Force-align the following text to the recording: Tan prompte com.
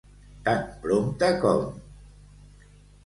Tan 0.47 0.63
prompte 0.85 1.29
com. 1.45 1.61